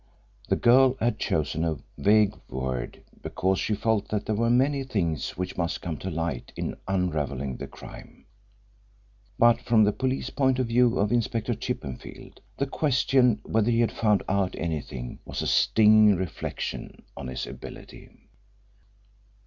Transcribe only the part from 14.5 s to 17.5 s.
anything was a stinging reflection on his